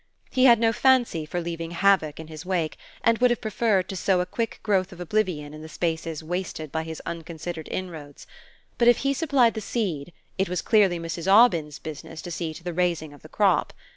He 0.31 0.45
had 0.45 0.57
no 0.57 0.73
fancy 0.73 1.27
for 1.27 1.39
leaving 1.39 1.69
havoc 1.69 2.19
in 2.19 2.25
his 2.25 2.43
wake 2.43 2.77
and 3.03 3.19
would 3.19 3.29
have 3.29 3.39
preferred 3.39 3.87
to 3.89 3.95
sow 3.95 4.19
a 4.19 4.25
quick 4.25 4.59
growth 4.63 4.91
of 4.91 4.99
oblivion 4.99 5.53
in 5.53 5.61
the 5.61 5.69
spaces 5.69 6.23
wasted 6.23 6.71
by 6.71 6.81
his 6.81 7.03
unconsidered 7.05 7.67
inroads; 7.69 8.25
but 8.79 8.87
if 8.87 8.97
he 9.05 9.13
supplied 9.13 9.53
the 9.53 9.61
seed 9.61 10.11
it 10.39 10.49
was 10.49 10.63
clearly 10.63 10.97
Mrs. 10.97 11.27
Aubyn's 11.31 11.77
business 11.77 12.23
to 12.23 12.31
see 12.31 12.51
to 12.51 12.63
the 12.63 12.73
raising 12.73 13.13
of 13.13 13.21
the 13.21 13.29
crop. 13.29 13.73